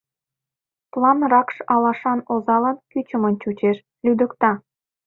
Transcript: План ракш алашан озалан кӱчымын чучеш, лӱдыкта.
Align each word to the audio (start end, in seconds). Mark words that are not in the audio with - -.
План 0.93 1.19
ракш 1.31 1.57
алашан 1.73 2.19
озалан 2.33 2.77
кӱчымын 2.91 3.35
чучеш, 3.41 3.77
лӱдыкта. 4.05 4.51